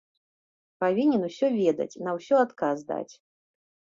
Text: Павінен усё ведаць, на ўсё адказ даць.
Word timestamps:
Павінен 0.83 1.21
усё 1.29 1.47
ведаць, 1.63 1.99
на 2.07 2.11
ўсё 2.17 2.35
адказ 2.45 2.77
даць. 2.91 3.13